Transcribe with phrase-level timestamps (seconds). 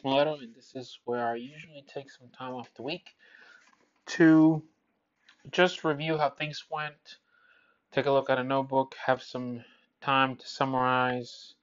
[0.00, 3.14] Mileto, and this is where I usually take some time off the week
[4.06, 4.62] to
[5.50, 7.18] just review how things went,
[7.92, 9.64] take a look at a notebook, have some
[10.00, 11.54] time to summarize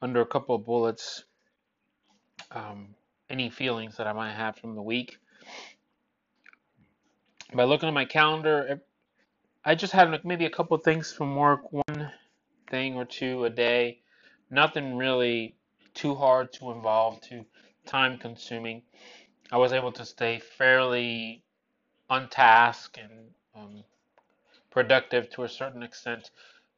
[0.00, 1.24] under a couple of bullets
[2.50, 2.94] um,
[3.30, 5.18] any feelings that I might have from the week.
[7.54, 8.80] By looking at my calendar,
[9.64, 12.10] I just had maybe a couple things from work, one
[12.68, 14.00] thing or two a day,
[14.50, 15.56] nothing really
[15.94, 17.44] too hard, too involved, too
[17.86, 18.82] time consuming.
[19.50, 21.42] I was able to stay fairly
[22.08, 23.84] on task and um,
[24.70, 26.30] productive to a certain extent,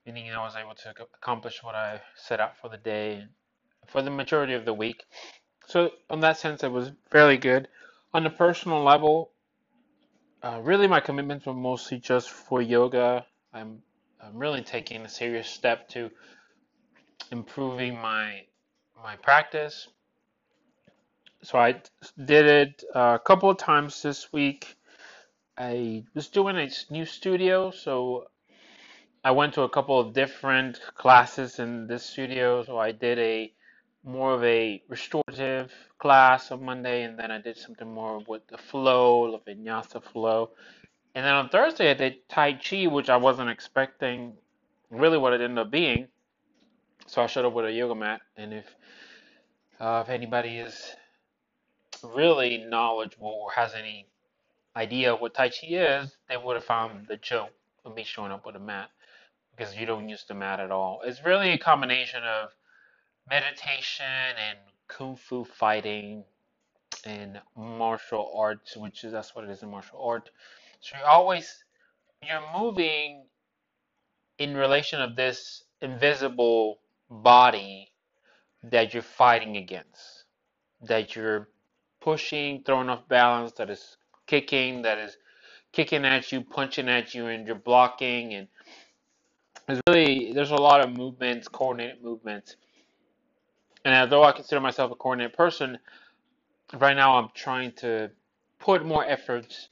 [0.06, 3.24] meaning I was able to accomplish what I set out for the day
[3.86, 5.04] for the majority of the week.
[5.66, 7.68] So, in that sense, it was fairly good.
[8.12, 9.32] On the personal level,
[10.42, 13.26] uh, really my commitments were mostly just for yoga.
[13.52, 13.82] I'm,
[14.20, 16.10] I'm really taking a serious step to
[17.30, 18.42] improving my
[19.02, 19.88] my practice.
[21.42, 21.82] So I
[22.24, 24.76] did it a couple of times this week.
[25.58, 28.26] I was doing a new studio, so
[29.22, 32.64] I went to a couple of different classes in this studio.
[32.64, 33.52] So I did a
[34.04, 38.58] more of a restorative class on Monday, and then I did something more with the
[38.58, 40.50] flow, the vinyasa flow.
[41.14, 44.32] And then on Thursday, I did Tai Chi, which I wasn't expecting
[44.90, 46.08] really what it ended up being.
[47.06, 48.66] So I showed up with a yoga mat, and if
[49.80, 50.94] uh, if anybody is
[52.02, 54.06] really knowledgeable or has any
[54.76, 57.52] idea what Tai Chi is, they would have found the joke
[57.84, 58.90] of me showing up with a mat
[59.56, 61.00] because you don't use the mat at all.
[61.04, 62.50] It's really a combination of
[63.28, 66.24] meditation and kung fu fighting
[67.04, 70.30] and martial arts, which is that's what it is in martial art.
[70.80, 71.64] So you're always
[72.22, 73.26] you're moving
[74.38, 76.78] in relation of this invisible
[77.22, 77.92] body
[78.62, 80.24] that you're fighting against,
[80.82, 81.48] that you're
[82.00, 85.16] pushing, throwing off balance, that is kicking, that is
[85.72, 88.34] kicking at you, punching at you, and you're blocking.
[88.34, 88.48] And
[89.66, 92.56] there's really there's a lot of movements, coordinated movements.
[93.84, 95.78] And although I consider myself a coordinated person,
[96.78, 98.10] right now I'm trying to
[98.58, 99.68] put more efforts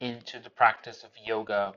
[0.00, 1.74] into the practice of yoga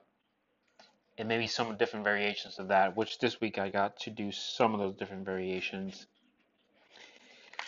[1.21, 4.73] and maybe some different variations of that, which this week I got to do some
[4.73, 6.07] of those different variations.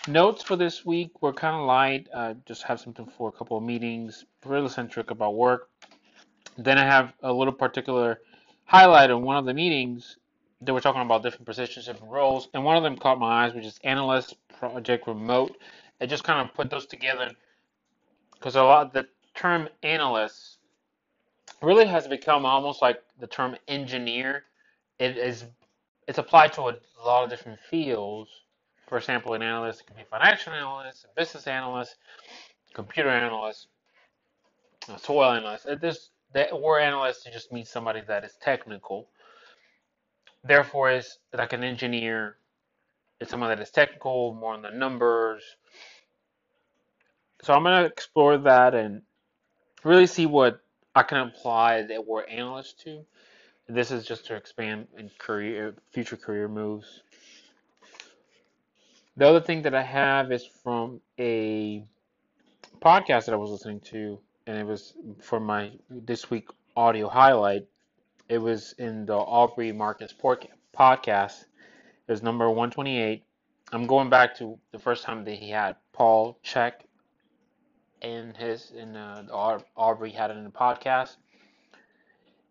[0.08, 2.08] Notes for this week were kind of light.
[2.12, 5.70] Uh, just have something for a couple of meetings, really centric about work.
[6.58, 8.22] Then I have a little particular
[8.66, 10.18] highlight on one of the meetings.
[10.60, 13.54] They were talking about different positions, different roles, and one of them caught my eyes,
[13.54, 15.56] which is analyst, project, remote.
[16.02, 17.30] I just kind of put those together
[18.32, 20.58] because a lot the term analyst
[21.64, 24.44] really has become almost like the term engineer.
[25.00, 25.46] It is
[26.08, 26.76] it's applied to a
[27.06, 28.30] lot of different fields.
[28.88, 31.96] For example, an analyst can be financial analyst, a business analyst,
[32.74, 33.68] computer analyst,
[34.94, 35.68] a soil analyst.
[35.82, 39.08] This that word analyst just means somebody that is technical.
[40.44, 42.38] Therefore, is like an engineer.
[43.22, 45.44] It's someone that is technical, more on the numbers.
[47.44, 49.04] So I'm gonna explore that and
[49.84, 50.63] really see what
[50.96, 53.06] I can apply that word analyst to.
[53.68, 57.02] This is just to expand in career, future career moves.
[59.16, 61.84] The other thing that I have is from a
[62.82, 67.66] podcast that I was listening to, and it was for my this week audio highlight.
[68.30, 71.46] It was in the Aubrey Marcus podcast.
[72.08, 73.24] It was number 128.
[73.72, 76.74] I'm going back to the first time that he had Paul Chek
[78.04, 81.16] in his in uh, Aubrey had it in the podcast.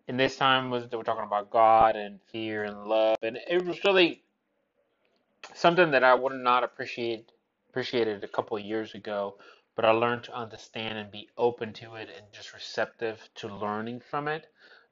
[0.08, 3.64] And this time was they were talking about God and fear and love, and it
[3.64, 4.22] was really
[5.54, 7.30] something that I would not appreciate
[7.68, 9.36] appreciated a couple of years ago.
[9.74, 14.00] But I learned to understand and be open to it and just receptive to learning
[14.00, 14.46] from it.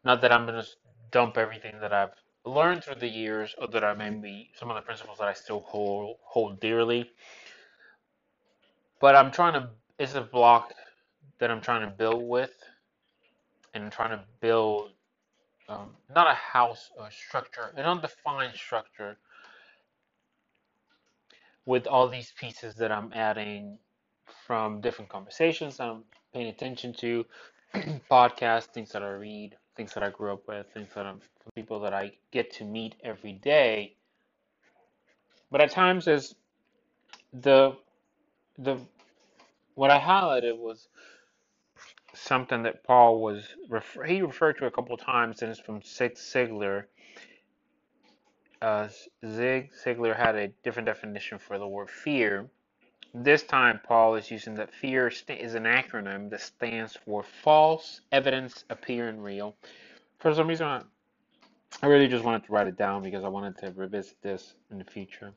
[0.05, 0.64] Not that I'm gonna
[1.11, 2.14] dump everything that I've
[2.46, 5.61] learned through the years, or that I maybe some of the principles that I still
[5.61, 7.11] hold hold dearly.
[9.00, 9.70] But I'm trying to
[10.00, 10.73] it's a block
[11.38, 12.55] that I'm trying to build with,
[13.75, 14.93] and I'm trying to build
[15.69, 19.19] um, not a house or structure, an undefined structure
[21.67, 23.76] with all these pieces that I'm adding
[24.47, 27.26] from different conversations I'm paying attention to,
[28.11, 31.20] podcasts, things that I read, things that I grew up with, things that I'm
[31.55, 33.96] people that I get to meet every day.
[35.50, 36.35] But at times, as
[37.35, 37.76] the
[38.58, 38.79] the
[39.81, 40.88] what I highlighted was
[42.15, 43.44] something that Paul was
[44.06, 46.85] he referred to a couple of times, and it's from Zig Ziglar.
[48.62, 48.88] uh,
[49.27, 52.50] Zig Ziglar had a different definition for the word fear.
[53.15, 58.65] This time, Paul is using that fear is an acronym that stands for false evidence
[58.71, 59.56] appearing real.
[60.21, 60.82] For some reason, I,
[61.82, 64.79] I really just wanted to write it down because I wanted to revisit this in
[64.79, 65.32] the future.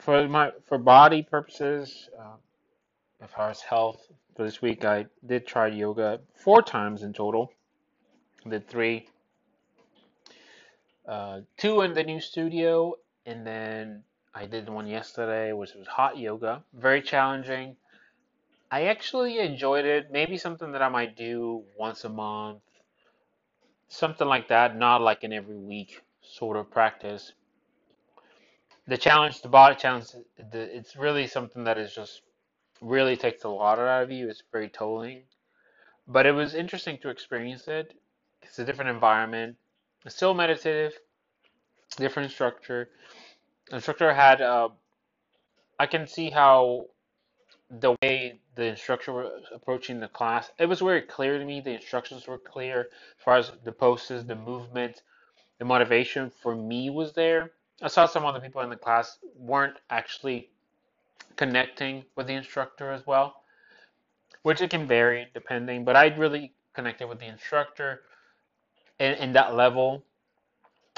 [0.00, 2.36] For my for body purposes, uh,
[3.22, 4.00] as far as health,
[4.34, 7.52] for this week I did try yoga four times in total.
[8.48, 9.08] Did three
[11.06, 12.94] uh, two in the new studio,
[13.26, 14.04] and then
[14.34, 16.62] I did one yesterday, which was hot yoga.
[16.72, 17.76] Very challenging.
[18.70, 20.10] I actually enjoyed it.
[20.12, 22.62] Maybe something that I might do once a month,
[23.88, 24.76] something like that.
[24.76, 27.32] Not like an every week sort of practice.
[28.90, 30.08] The challenge, the body challenge,
[30.52, 32.22] the, it's really something that is just
[32.80, 34.28] really takes a lot out of you.
[34.28, 35.22] It's very tolling,
[36.08, 37.94] but it was interesting to experience it.
[38.42, 39.56] It's a different environment
[40.04, 40.98] it's still meditative,
[41.96, 42.88] different structure.
[43.68, 44.70] The instructor had, uh,
[45.78, 46.86] I can see how
[47.70, 51.60] the way the instructor was approaching the class, it was very clear to me.
[51.60, 52.88] The instructions were clear
[53.18, 55.02] as far as the poses, the movement,
[55.58, 57.52] the motivation for me was there.
[57.82, 60.50] I saw some other people in the class weren't actually
[61.36, 63.42] connecting with the instructor as well,
[64.42, 68.02] which it can vary depending, but I really connected with the instructor
[68.98, 70.04] in, in that level.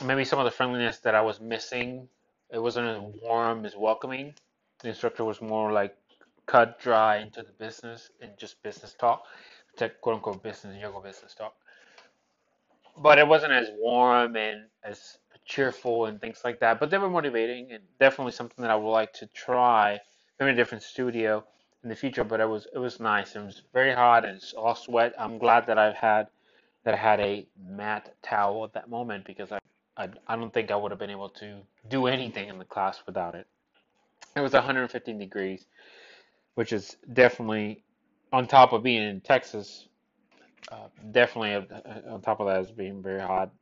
[0.04, 2.08] Maybe some of the friendliness that I was missing.
[2.50, 4.34] It wasn't as warm as welcoming.
[4.80, 5.96] The instructor was more like
[6.46, 9.24] cut dry into the business and just business talk,
[9.76, 11.54] tech quote unquote business yoga business talk.
[12.98, 16.80] But it wasn't as warm and as cheerful and things like that.
[16.80, 20.00] But they were motivating and definitely something that I would like to try.
[20.40, 21.44] in a different studio
[21.82, 22.24] in the future.
[22.24, 23.36] But it was it was nice.
[23.36, 25.14] It was very hot and it's all sweat.
[25.18, 26.28] I'm glad that I've had
[26.84, 29.58] that I had a mat towel at that moment because I,
[29.96, 33.00] I, I don't think I would have been able to do anything in the class
[33.06, 33.46] without it.
[34.34, 35.66] It was 115 degrees,
[36.54, 37.84] which is definitely
[38.32, 39.86] on top of being in Texas.
[40.70, 41.54] Uh, definitely
[42.10, 43.52] on top of that is being very hot.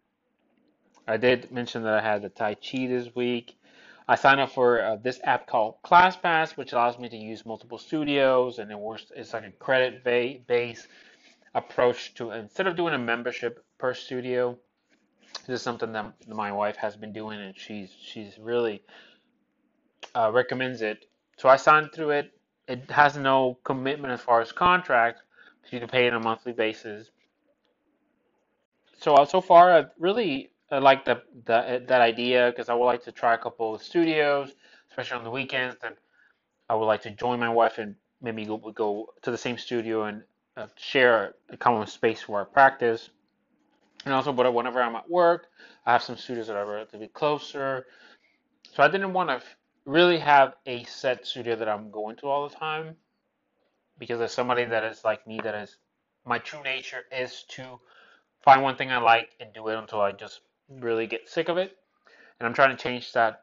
[1.10, 3.58] I did mention that I had the Tai Chi this week.
[4.06, 7.78] I signed up for uh, this app called ClassPass, which allows me to use multiple
[7.78, 9.10] studios, and it works.
[9.16, 10.86] It's like a credit base
[11.52, 14.56] approach to instead of doing a membership per studio.
[15.48, 18.84] This is something that my wife has been doing, and she's she's really
[20.14, 21.06] uh, recommends it.
[21.38, 22.30] So I signed through it.
[22.68, 25.22] It has no commitment as far as contract.
[25.72, 27.10] You can pay it on a monthly basis.
[29.00, 32.86] So uh, so far, I've really I like the, the that idea because I would
[32.86, 34.52] like to try a couple of studios,
[34.90, 35.76] especially on the weekends.
[35.82, 35.96] And
[36.68, 40.04] I would like to join my wife and maybe go, go to the same studio
[40.04, 40.22] and
[40.56, 43.10] uh, share a common space for our practice.
[44.04, 45.48] And also, but whenever I'm at work,
[45.84, 47.86] I have some studios that are relatively closer.
[48.74, 49.42] So I didn't want to
[49.84, 52.96] really have a set studio that I'm going to all the time
[53.98, 55.76] because as somebody that is like me, that is
[56.24, 57.80] my true nature is to
[58.42, 60.40] find one thing I like and do it until I just
[60.70, 61.76] really get sick of it.
[62.38, 63.42] And I'm trying to change that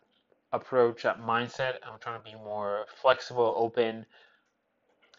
[0.53, 1.75] approach, that mindset.
[1.83, 4.05] I'm trying to be more flexible, open,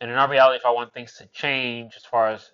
[0.01, 2.53] and in our reality, if I want things to change as far as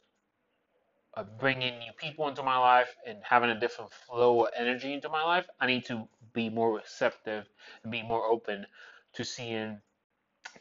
[1.15, 5.09] uh, bringing new people into my life and having a different flow of energy into
[5.09, 7.47] my life, I need to be more receptive
[7.83, 8.67] and be more open
[9.15, 9.81] to seeing,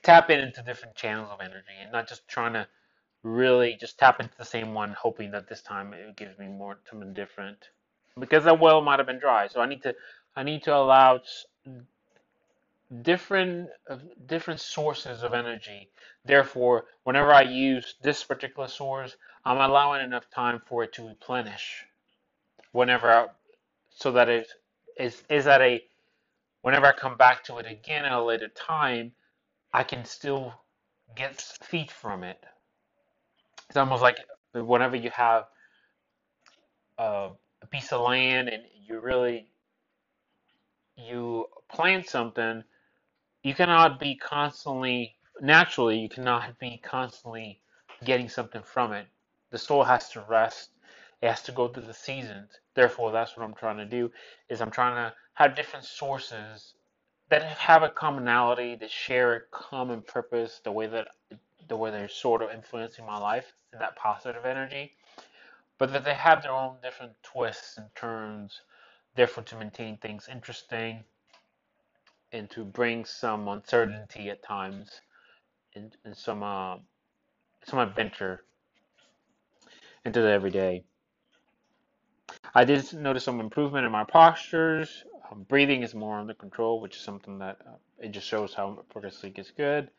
[0.03, 2.67] tap in into different channels of energy and not just trying to
[3.23, 6.79] really just tap into the same one, hoping that this time it gives me more
[6.89, 7.69] something different.
[8.19, 9.95] Because that well might have been dry, so I need to
[10.35, 11.21] I need to allow
[13.01, 15.89] different uh, different sources of energy.
[16.25, 19.15] Therefore, whenever I use this particular source,
[19.45, 21.85] I'm allowing enough time for it to replenish.
[22.71, 23.27] Whenever, I,
[23.89, 24.47] so that it
[24.97, 25.81] is is at a
[26.61, 29.11] whenever I come back to it again at a later time,
[29.73, 30.53] I can still
[31.15, 32.43] get feed from it.
[33.69, 34.19] It's almost like
[34.53, 35.45] whenever you have
[36.97, 37.29] a
[37.73, 39.47] piece of land and you really
[40.95, 42.63] you plant something
[43.41, 47.59] you cannot be constantly naturally you cannot be constantly
[48.05, 49.07] getting something from it.
[49.49, 50.69] The soul has to rest.
[51.23, 52.51] It has to go through the seasons.
[52.75, 54.11] Therefore that's what i'm trying to do
[54.49, 56.75] is i'm trying to have different sources
[57.29, 61.07] that have a commonality that share a common purpose the way that
[61.67, 64.91] the way they're sort of influencing my life and that positive energy
[65.83, 68.61] but that they have their own different twists and turns
[69.17, 71.03] therefore to maintain things interesting
[72.31, 75.01] and to bring some uncertainty at times
[75.75, 76.77] and, and some uh,
[77.65, 78.45] some adventure
[80.05, 80.85] into the everyday.
[82.55, 85.03] I did notice some improvement in my postures.
[85.29, 88.85] Um, breathing is more under control, which is something that uh, it just shows how
[88.89, 89.91] progressively gets good.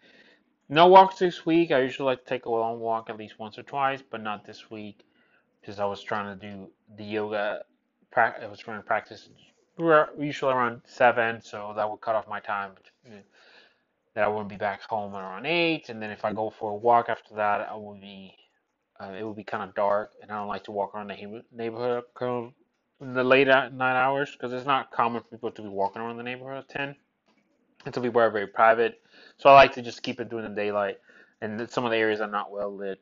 [0.71, 1.73] No walks this week.
[1.73, 4.47] I usually like to take a long walk at least once or twice, but not
[4.47, 5.05] this week
[5.65, 7.63] because I was trying to do the yoga.
[8.17, 9.29] I was trying to practice
[10.19, 12.73] usually around seven, so that would cut off my time.
[14.15, 16.77] That I wouldn't be back home around eight, and then if I go for a
[16.77, 18.35] walk after that, I would be.
[19.01, 21.43] Uh, it would be kind of dark, and I don't like to walk around the
[21.51, 22.05] neighborhood
[23.01, 26.17] in the late night hours because it's not common for people to be walking around
[26.17, 26.95] the neighborhood at ten.
[27.85, 29.01] And be very very private,
[29.37, 31.01] so I like to just keep it during the daylight.
[31.41, 33.01] And some of the areas are not well lit,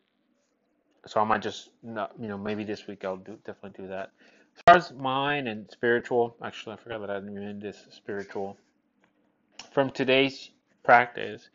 [1.07, 4.13] so I might just not, you know, maybe this week I'll do definitely do that.
[4.57, 8.57] As far as mine and spiritual, actually I forgot that I didn't even this spiritual.
[9.73, 10.51] From today's
[10.83, 11.49] practice,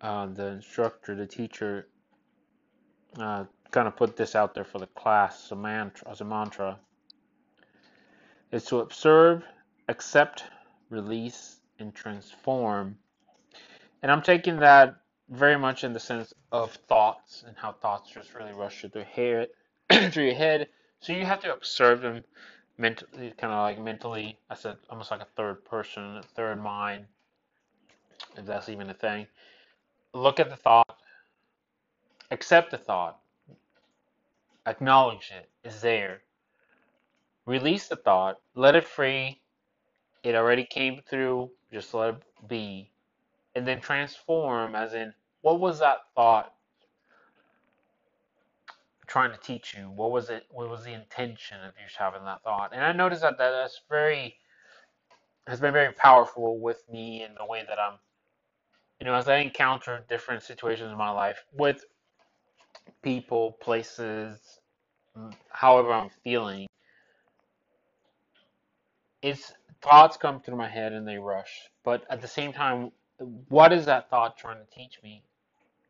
[0.00, 1.88] uh, the instructor, the teacher,
[3.18, 6.10] uh, kind of put this out there for the class as a mantra.
[6.10, 6.78] As a mantra,
[8.50, 9.44] is to observe,
[9.88, 10.44] accept,
[10.90, 12.96] release, and transform.
[14.02, 14.96] And I'm taking that
[15.30, 19.48] very much in the sense of thoughts and how thoughts just really rush through head,
[20.10, 20.68] through your head.
[21.00, 22.24] So you have to observe them
[22.78, 24.38] mentally, kind of like mentally.
[24.48, 27.06] I said almost like a third person, a third mind,
[28.36, 29.26] if that's even a thing.
[30.14, 30.98] Look at the thought,
[32.30, 33.18] accept the thought,
[34.66, 36.22] acknowledge it, it's there.
[37.46, 39.40] Release the thought, let it free.
[40.22, 42.90] It already came through, just let it be.
[43.58, 46.54] And then transform, as in, what was that thought
[49.08, 49.90] trying to teach you?
[49.90, 50.44] What was it?
[50.48, 52.70] What was the intention of you having that thought?
[52.72, 54.36] And I noticed that that's very
[55.48, 57.98] has been very powerful with me in the way that I'm,
[59.00, 61.84] you know, as I encounter different situations in my life with
[63.02, 64.38] people, places,
[65.50, 66.68] however I'm feeling.
[69.20, 72.92] It's thoughts come through my head and they rush, but at the same time,
[73.48, 75.22] what is that thought trying to teach me?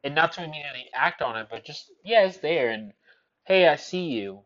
[0.04, 2.92] And not to immediately act on it, but just yeah, it's there, and
[3.44, 4.40] hey, I see you.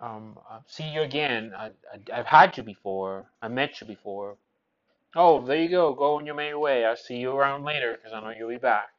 [0.00, 1.52] Um, I see you again.
[1.56, 1.70] I,
[2.12, 3.26] I, have had you before.
[3.42, 4.36] I met you before.
[5.14, 5.94] Oh, there you go.
[5.94, 6.84] Go on your merry way.
[6.84, 8.90] I'll see you around later because I know you'll be back.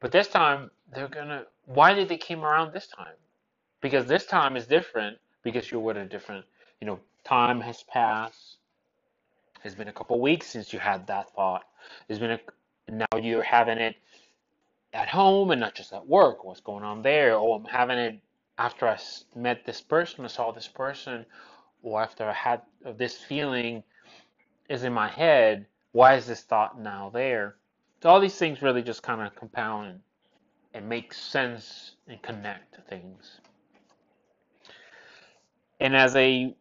[0.00, 1.44] But this time, they're gonna.
[1.64, 3.14] Why did they came around this time?
[3.80, 6.44] Because this time is different because you're with a different.
[6.80, 8.58] You know, time has passed.
[9.66, 11.64] It's been a couple weeks since you had that thought.
[12.08, 12.40] It's been a.
[12.88, 13.96] Now you're having it
[14.92, 16.44] at home and not just at work.
[16.44, 17.34] What's going on there?
[17.34, 18.20] Oh, I'm having it
[18.58, 18.96] after I
[19.34, 21.26] met this person, I saw this person,
[21.82, 23.82] or after I had uh, this feeling
[24.68, 25.66] is in my head.
[25.90, 27.56] Why is this thought now there?
[28.02, 30.00] So all these things really just kind of compound
[30.74, 33.40] and make sense and connect things.
[35.80, 36.54] And as a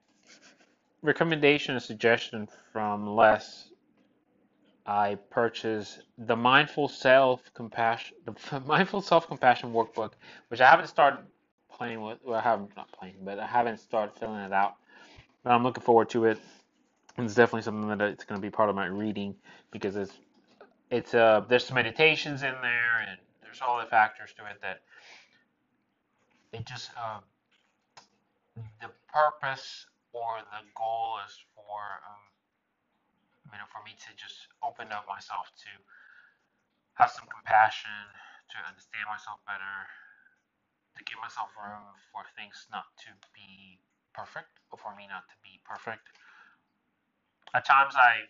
[1.05, 3.69] recommendation, a suggestion from Les
[4.85, 10.12] I purchased the Mindful Self Compassion, the Mindful Self Compassion Workbook,
[10.50, 11.19] which I haven't started
[11.71, 12.19] playing with.
[12.24, 14.75] Well, I haven't not playing, but I haven't started filling it out.
[15.43, 16.39] But I'm looking forward to it.
[17.17, 19.35] It's definitely something that it's going to be part of my reading
[19.71, 20.13] because it's
[20.91, 24.81] it's uh there's some meditations in there and there's all the factors to it that
[26.53, 27.19] it just uh,
[28.81, 32.24] the purpose or the goal is for um,
[33.51, 35.72] you know, for me to just open up myself to
[36.95, 37.91] have some compassion,
[38.51, 39.75] to understand myself better,
[40.95, 43.79] to give myself room for things not to be
[44.15, 46.07] perfect, or for me not to be perfect.
[47.53, 48.27] At times, I,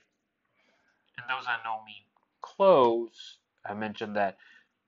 [1.17, 2.09] and those that know me
[2.41, 4.37] close, I mentioned that,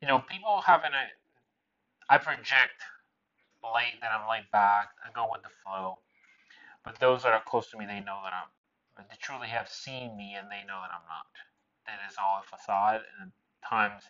[0.02, 1.06] you know, people having a,
[2.10, 2.82] I project
[3.62, 5.98] late that I'm laid back, I go with the flow.
[6.88, 8.50] But those that are close to me, they know that I'm
[9.10, 11.28] they truly have seen me and they know that I'm not.
[11.88, 13.32] That is all a facade, and
[13.64, 14.04] at times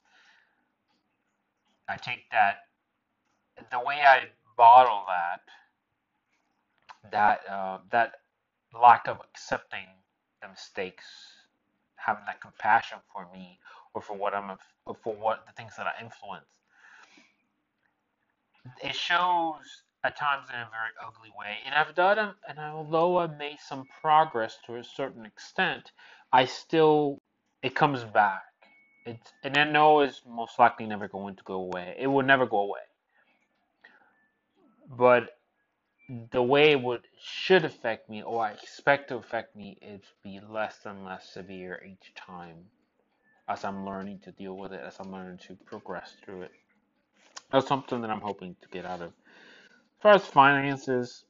[1.89, 2.61] I take that
[3.71, 4.25] the way I
[4.57, 5.41] bottle that
[7.11, 8.13] that uh, that
[8.79, 9.87] lack of accepting
[10.41, 11.05] the mistakes,
[11.97, 13.59] having that compassion for me
[13.95, 14.57] or for what I'm
[15.03, 16.45] for what the things that I influence.
[18.83, 21.57] It shows at times in a very ugly way.
[21.65, 25.91] And I've done, and although I've made some progress to a certain extent,
[26.31, 27.21] I still,
[27.61, 28.43] it comes back.
[29.05, 31.97] It's, and I know it's most likely never going to go away.
[31.99, 32.79] It will never go away.
[34.89, 35.31] But
[36.31, 40.39] the way it would should affect me, or I expect to affect me, is be
[40.49, 42.55] less and less severe each time
[43.49, 46.51] as I'm learning to deal with it, as I'm learning to progress through it.
[47.51, 49.11] That's something that I'm hoping to get out of
[49.97, 51.25] As far as finances,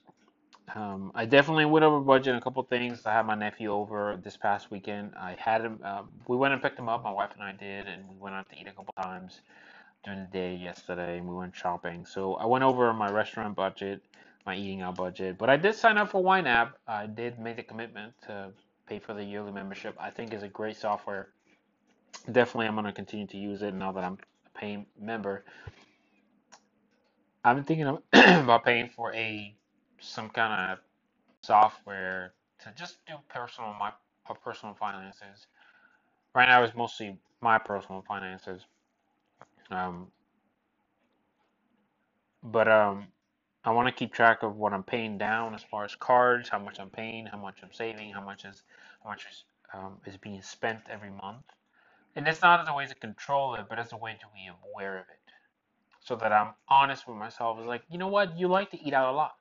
[0.75, 3.05] um, I definitely went over budget on a couple things.
[3.05, 5.13] I had my nephew over this past weekend.
[5.17, 5.79] I had him.
[5.81, 7.01] Uh, we went and picked him up.
[7.01, 9.39] My wife and I did, and we went out to eat a couple times
[10.03, 12.05] during the day yesterday, and we went shopping.
[12.05, 14.01] So I went over my restaurant budget,
[14.45, 15.37] my eating out budget.
[15.37, 16.73] But I did sign up for YNAB.
[16.89, 18.51] I did make the commitment to
[18.85, 19.95] pay for the yearly membership.
[19.97, 21.29] I think is a great software.
[22.29, 25.45] Definitely, I'm going to continue to use it now that I'm a paying member.
[27.47, 29.55] I'm thinking about paying for a
[30.01, 30.79] some kind of
[31.43, 33.91] software to just do personal my
[34.29, 35.47] uh, personal finances.
[36.35, 38.63] Right now, it's mostly my personal finances.
[39.71, 40.07] Um,
[42.43, 43.07] but um,
[43.65, 46.59] I want to keep track of what I'm paying down as far as cards, how
[46.59, 48.63] much I'm paying, how much I'm saving, how much is
[49.03, 51.45] how much is um, is being spent every month.
[52.15, 54.49] And it's not as a way to control it, but as a way to be
[54.73, 55.26] aware of it,
[56.07, 57.57] so that I'm honest with myself.
[57.59, 59.35] It's like, you know what, you like to eat out a lot.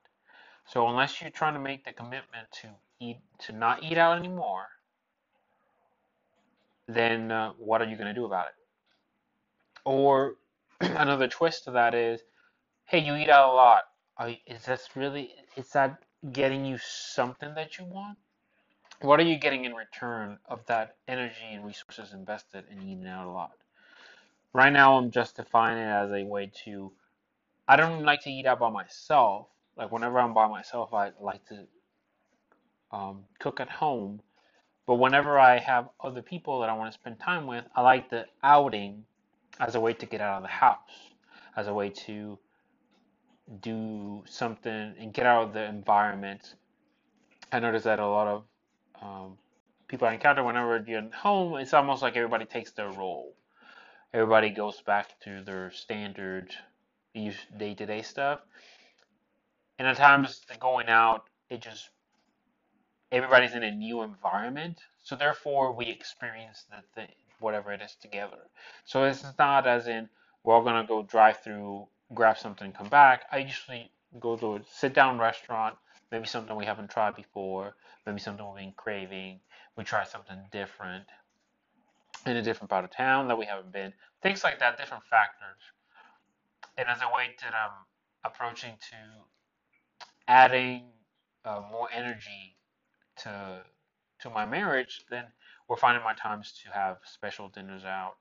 [0.65, 2.67] So unless you're trying to make the commitment to
[2.99, 4.65] eat to not eat out anymore,
[6.89, 8.53] then uh, what are you going to do about it?
[9.85, 10.35] Or
[10.81, 12.19] another twist to that is,
[12.83, 13.83] hey, you eat out a lot.
[14.17, 15.99] Are, is this really is that
[16.33, 18.17] getting you something that you want?
[18.99, 23.27] What are you getting in return of that energy and resources invested in eating out
[23.27, 23.51] a lot?
[24.57, 26.91] Right now, I'm justifying it as a way to.
[27.67, 29.49] I don't like to eat out by myself.
[29.77, 31.67] Like whenever I'm by myself, I like to
[32.91, 34.19] um, cook at home.
[34.87, 38.09] But whenever I have other people that I want to spend time with, I like
[38.09, 39.03] the outing
[39.59, 41.13] as a way to get out of the house,
[41.55, 42.39] as a way to
[43.61, 46.55] do something and get out of the environment.
[47.51, 48.43] I notice that a lot of
[49.03, 49.37] um,
[49.87, 53.35] people I encounter whenever you're at home, it's almost like everybody takes their role.
[54.13, 56.55] Everybody goes back to their standard
[57.13, 58.39] day to day stuff.
[59.77, 61.89] And at times, going out, it just
[63.11, 68.39] everybody's in a new environment, so therefore we experience the thing, whatever it is together.
[68.85, 70.09] So it's not as in
[70.43, 73.25] we're all gonna go drive through, grab something, come back.
[73.29, 73.91] I usually
[74.21, 75.75] go to a sit down restaurant,
[76.11, 79.41] maybe something we haven't tried before, maybe something we've been craving.
[79.75, 81.07] We try something different
[82.27, 83.93] in a different part of town that we haven't been.
[84.21, 85.61] Things like that, different factors.
[86.77, 87.71] And as a way to um,
[88.23, 88.97] approaching to
[90.27, 90.83] adding
[91.45, 92.55] uh, more energy
[93.23, 93.61] to
[94.19, 95.25] to my marriage, then
[95.67, 98.17] we're finding my times to have special dinners out.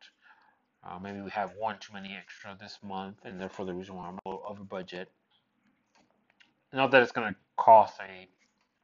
[0.85, 4.07] Uh, maybe we have one too many extra this month, and therefore the reason why
[4.07, 5.11] I'm a little over budget.
[6.73, 8.29] Not that it's going to cause a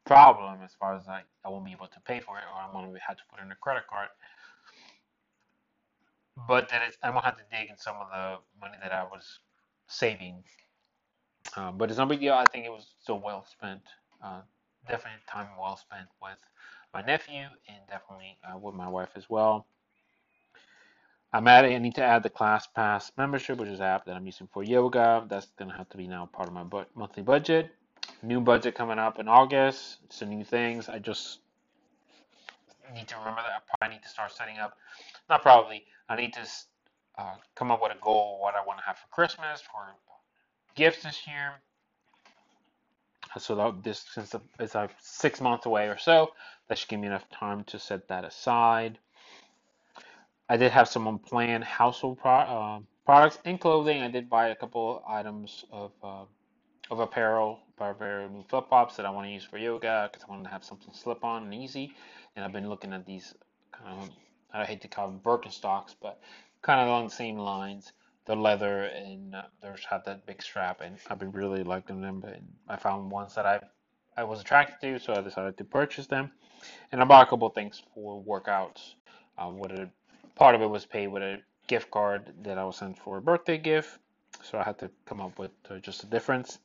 [0.05, 2.73] problem as far as like I won't be able to pay for it, or I'm
[2.73, 4.09] going to have to put in a credit card.
[6.37, 9.05] But that it's, I'm gonna have to dig in some of the money that I
[9.05, 9.41] was
[9.87, 10.43] saving.
[11.57, 12.35] Uh, but it's no big deal.
[12.35, 13.83] I think it was so well spent.
[14.25, 14.41] Uh,
[14.89, 16.39] definitely time well spent with
[16.95, 19.67] my nephew and definitely uh, with my wife as well.
[21.35, 24.27] I'm adding, I need to add the ClassPass membership, which is an app that I'm
[24.27, 25.25] using for yoga.
[25.29, 27.71] That's going to have to be now part of my bu- monthly budget.
[28.23, 29.99] New budget coming up in August.
[30.11, 30.91] Some new things.
[30.91, 31.39] I just
[32.95, 33.53] need to remember that.
[33.57, 34.77] I probably need to start setting up,
[35.33, 36.47] not probably, I need to
[37.19, 39.95] uh, come up with a goal what I want to have for Christmas, for
[40.75, 41.55] gifts this year.
[43.39, 46.33] So that this since it's like six months away or so,
[46.69, 48.99] that should give me enough time to set that aside.
[50.51, 54.03] I did have some unplanned household pro uh, products and clothing.
[54.03, 56.25] I did buy a couple items of uh,
[56.91, 60.45] of apparel, new flip flops that I want to use for yoga because I wanted
[60.45, 61.95] to have something slip on and easy.
[62.37, 63.35] And I've been looking at these
[63.73, 64.11] kind of
[64.53, 66.21] I hate to call them Birkenstocks, but
[66.63, 67.93] kind of along the same lines.
[68.25, 72.23] The leather and uh, there's have that big strap and I've been really liking them
[72.25, 73.61] and I found ones that I
[74.17, 76.31] I was attracted to so I decided to purchase them.
[76.93, 78.95] And I bought a couple things for workouts.
[79.39, 79.91] Um, with a
[80.37, 83.23] part of it was paid with a gift card that I was sent for a
[83.23, 83.99] birthday gift
[84.43, 86.59] so I had to come up with uh, just a difference.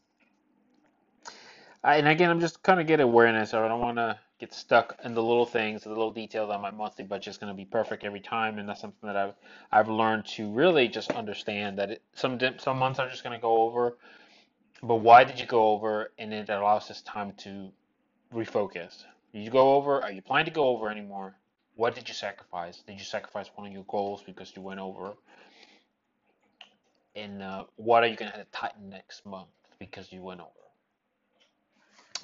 [1.83, 5.13] And again I'm just kind of get awareness I don't want to get stuck in
[5.13, 8.03] the little things, the little details that my monthly budget is going to be perfect
[8.03, 9.33] every time, and that's something that I've
[9.71, 13.41] I've learned to really just understand that it, some some months are just going to
[13.41, 13.97] go over,
[14.83, 16.11] but why did you go over?
[16.17, 17.69] And it allows us time to
[18.33, 19.03] refocus.
[19.33, 20.01] Did you go over?
[20.01, 21.35] Are you planning to go over anymore?
[21.75, 22.81] What did you sacrifice?
[22.87, 25.13] Did you sacrifice one of your goals because you went over?
[27.15, 30.51] And uh, what are you going to tighten next month because you went over?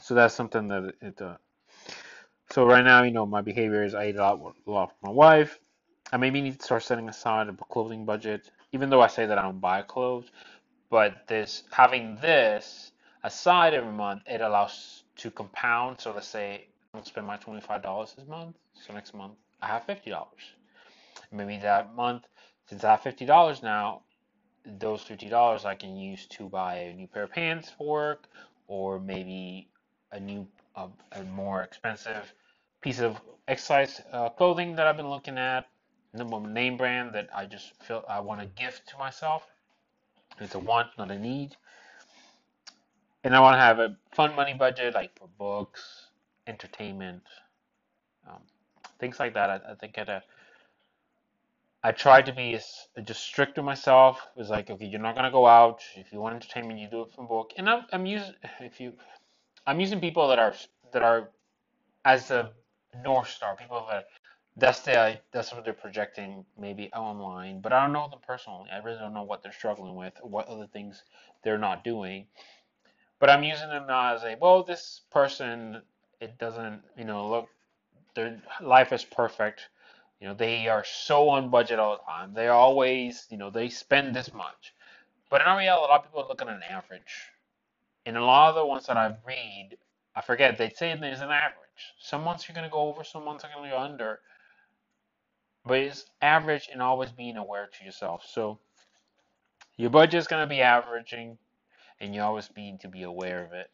[0.02, 1.38] So that's something that it, uh,
[2.54, 5.02] so right now, you know, my behavior is I eat a lot, a lot with
[5.02, 5.60] my wife.
[6.12, 9.40] I maybe need to start setting aside a clothing budget, even though I say that
[9.40, 10.30] I don't buy clothes.
[10.92, 12.92] But this having this
[13.24, 16.00] aside every month, it allows to compound.
[16.00, 19.88] So let's say I don't spend my $25 this month, so next month I have
[19.88, 20.28] $50.
[21.32, 22.28] Maybe that month,
[22.70, 24.04] since I have $50 now,
[24.64, 28.28] those $50 I can use to buy a new pair of pants for work,
[28.68, 29.70] or maybe
[30.12, 32.32] a new, uh, a more expensive
[32.84, 35.68] piece of exercise uh, clothing that I've been looking at,
[36.14, 39.44] name brand that I just feel I want to gift to myself.
[40.40, 41.56] It's a want, not a need.
[43.24, 46.10] And I want to have a fun money budget, like for books,
[46.46, 47.24] entertainment,
[48.28, 48.42] um,
[49.00, 49.50] things like that.
[49.50, 50.24] I, think I think at a
[51.86, 52.58] I tried to be
[53.04, 54.26] just strict with myself.
[54.36, 55.82] It was like, okay, you're not gonna go out.
[55.96, 57.52] If you want entertainment, you do it from book.
[57.58, 58.94] And I'm, I'm using if you,
[59.68, 60.54] I'm using people that are
[60.94, 61.30] that are
[62.06, 62.52] as a
[63.04, 63.56] north star.
[63.56, 64.06] People that
[64.58, 67.62] that's the uh, that's what they're projecting maybe online.
[67.62, 68.70] But I don't know them personally.
[68.72, 71.04] I really don't know what they're struggling with, what other things
[71.44, 72.28] they're not doing.
[73.20, 75.82] But I'm using them now as a well, this person
[76.22, 77.48] it doesn't you know look
[78.16, 79.62] their life is perfect
[80.24, 82.34] you know, they are so on budget all the time.
[82.34, 84.74] They always, you know, they spend this much.
[85.30, 87.32] But in reality, a lot of people are looking at an average.
[88.06, 89.78] And a lot of the ones that I read,
[90.16, 91.63] I forget, they say there's an average.
[92.00, 94.20] Some months you're going to go over, some months you're going to go under.
[95.66, 98.26] But it's average and always being aware to yourself.
[98.30, 98.60] So
[99.78, 101.38] your budget is going to be averaging,
[102.00, 103.72] and you always need to be aware of it.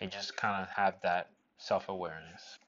[0.00, 2.58] And just kind of have that self awareness.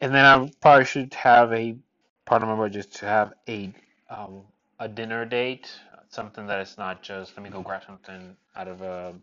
[0.00, 1.76] And then I probably should have a
[2.24, 3.72] part of my budget to have a
[4.10, 4.42] um,
[4.78, 5.70] a dinner date,
[6.08, 9.14] something that is not just let me go grab something out of a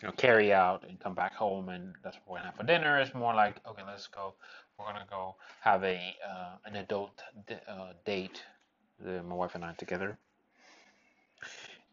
[0.00, 2.64] you know carry out and come back home and that's what we're gonna have for
[2.64, 2.98] dinner.
[3.00, 4.34] It's more like okay, let's go.
[4.78, 7.22] We're gonna go have a uh, an adult
[7.68, 8.42] uh, date,
[9.06, 10.18] uh, my wife and I together.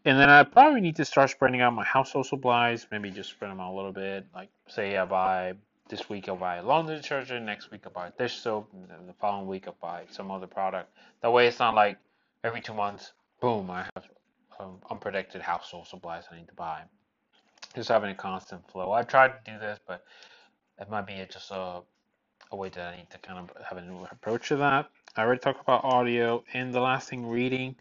[0.04, 2.88] And then I probably need to start spreading out my household supplies.
[2.92, 4.26] Maybe just spread them out a little bit.
[4.34, 5.54] Like say I buy
[5.92, 9.66] this week I'll buy laundry detergent, next week I'll buy dish soap, the following week
[9.68, 10.90] I'll buy some other product.
[11.22, 11.98] That way it's not like
[12.46, 13.12] every two months,
[13.42, 14.06] boom, I have
[14.60, 16.84] um, unpredicted household supplies I need to buy.
[17.76, 18.92] Just having a constant flow.
[18.92, 20.04] I've tried to do this, but
[20.80, 21.82] it might be just a,
[22.52, 24.90] a way that I need to kind of have a new approach to that.
[25.16, 27.76] I already talked about audio and the last thing reading.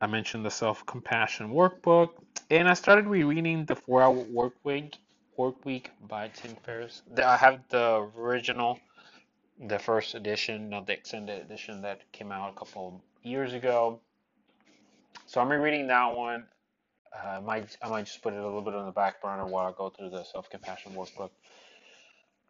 [0.00, 2.10] I mentioned the self compassion workbook,
[2.50, 4.96] and I started rereading the four hour work week
[5.36, 7.02] Work Week by Tim Ferriss.
[7.16, 8.78] I have the original,
[9.58, 14.00] the first edition, not the extended edition that came out a couple years ago.
[15.26, 16.44] So I'm rereading that one.
[17.14, 19.46] Uh, I might I might just put it a little bit on the back burner
[19.46, 21.30] while I go through the self compassion workbook.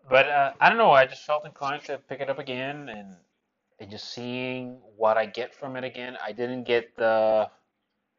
[0.08, 0.92] But uh, I don't know.
[0.92, 3.16] I just felt inclined to pick it up again and,
[3.80, 6.16] and just seeing what I get from it again.
[6.24, 7.48] I didn't get the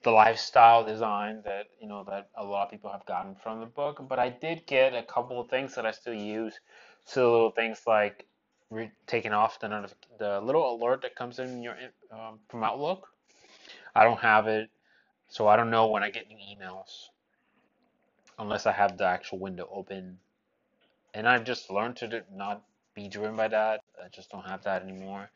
[0.03, 3.65] the lifestyle design that you know that a lot of people have gotten from the
[3.65, 6.59] book but i did get a couple of things that i still use
[7.05, 8.25] so little things like
[8.71, 11.75] re- taking off the notif- the little alert that comes in your
[12.11, 13.07] um, from outlook
[13.95, 14.69] i don't have it
[15.27, 17.07] so i don't know when i get new emails
[18.39, 20.17] unless i have the actual window open
[21.13, 24.83] and i've just learned to not be driven by that i just don't have that
[24.83, 25.29] anymore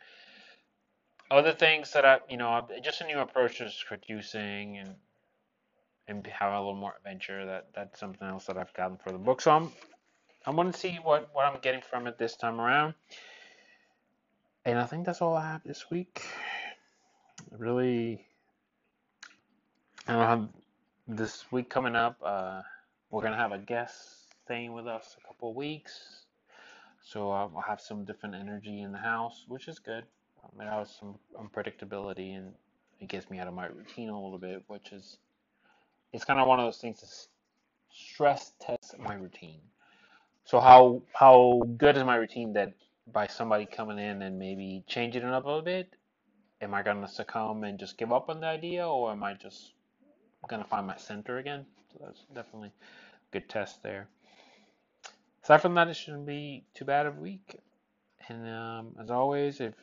[1.29, 4.95] other things that I, you know, just a new approach to producing and
[6.07, 7.45] and have a little more adventure.
[7.45, 9.41] That that's something else that I've gotten for the book.
[9.41, 9.71] So I'm
[10.45, 12.93] I want to see what what I'm getting from it this time around.
[14.65, 16.23] And I think that's all I have this week.
[17.51, 18.25] Really,
[21.07, 22.17] This week coming up.
[22.23, 22.63] Uh,
[23.11, 26.25] we're gonna have a guest staying with us a couple weeks,
[27.01, 30.05] so I'll have some different energy in the house, which is good.
[30.43, 32.53] Um, it has some unpredictability and
[32.99, 35.19] it gets me out of my routine a little bit, which is
[36.13, 37.07] it's kind of one of those things to
[37.91, 39.61] stress test my routine.
[40.45, 42.73] So how how good is my routine that
[43.13, 45.95] by somebody coming in and maybe changing it up a little bit,
[46.61, 49.73] am I gonna succumb and just give up on the idea, or am I just
[50.47, 51.65] gonna find my center again?
[51.91, 54.07] So that's definitely a good test there.
[55.43, 57.57] Aside from that, it shouldn't be too bad of a week.
[58.27, 59.73] And um, as always, if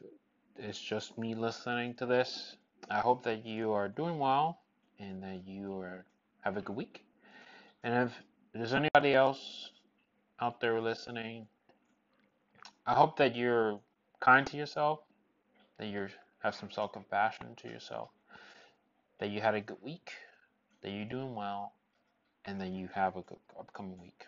[0.56, 2.56] it's just me listening to this.
[2.90, 4.60] I hope that you are doing well
[4.98, 6.04] and that you are
[6.42, 7.04] have a good week.
[7.82, 8.12] And if
[8.52, 9.70] there's anybody else
[10.40, 11.46] out there listening,
[12.86, 13.80] I hope that you're
[14.20, 15.00] kind to yourself,
[15.78, 16.08] that you
[16.42, 18.10] have some self compassion to yourself,
[19.18, 20.12] that you had a good week,
[20.84, 21.72] that you're doing well,
[22.44, 24.26] and that you have a good upcoming week.